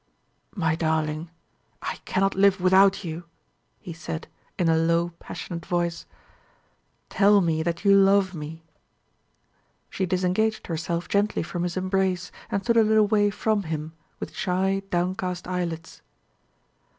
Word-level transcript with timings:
"My 0.55 0.73
darling, 0.75 1.29
I 1.83 1.97
cannot 2.05 2.33
live 2.33 2.59
without 2.59 3.03
you!" 3.03 3.25
he 3.79 3.93
said, 3.93 4.27
in 4.57 4.67
a 4.67 4.75
low 4.75 5.09
passionate 5.19 5.63
voice. 5.63 6.07
"Tell 7.09 7.39
me 7.39 7.61
that 7.61 7.85
you 7.85 7.95
love 7.95 8.33
me." 8.33 8.63
She 9.91 10.07
disengaged 10.07 10.65
herself 10.65 11.07
gently 11.07 11.43
from 11.43 11.61
his 11.61 11.77
embrace, 11.77 12.31
and 12.49 12.63
stood 12.63 12.77
a 12.77 12.83
little 12.83 13.05
way 13.07 13.29
from 13.29 13.61
him, 13.61 13.93
with 14.19 14.33
shy, 14.33 14.81
downcast 14.89 15.47
eyelids. 15.47 16.01